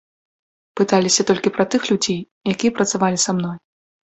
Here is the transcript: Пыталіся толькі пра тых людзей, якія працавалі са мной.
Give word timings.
Пыталіся 0.79 1.21
толькі 1.31 1.53
пра 1.57 1.65
тых 1.75 1.81
людзей, 1.91 2.19
якія 2.55 2.71
працавалі 2.81 3.17
са 3.27 3.31
мной. 3.39 3.57